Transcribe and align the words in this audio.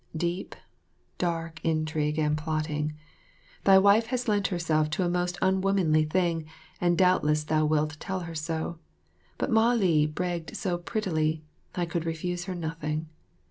Deep, 0.17 0.55
dark 1.19 1.63
intrigue 1.63 2.17
and 2.17 2.35
plotting. 2.35 2.95
Thy 3.65 3.77
wife 3.77 4.07
has 4.07 4.27
lent 4.27 4.47
herself 4.47 4.89
to 4.89 5.03
a 5.03 5.07
most 5.07 5.37
unwomanly 5.43 6.05
thing, 6.05 6.47
and 6.81 6.97
doubtless 6.97 7.43
thou 7.43 7.65
wilt 7.67 7.99
tell 7.99 8.21
her 8.21 8.33
so, 8.33 8.79
but 9.37 9.51
Mah 9.51 9.73
li 9.73 10.07
begged 10.07 10.57
so 10.57 10.79
prettily, 10.79 11.43
I 11.75 11.85
could 11.85 12.07
refuse 12.07 12.45
her 12.45 12.55
nothing. 12.55 13.09